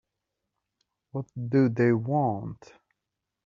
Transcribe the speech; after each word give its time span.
What 1.11 1.27
do 1.37 1.69
they 1.69 1.91
want? 1.93 2.73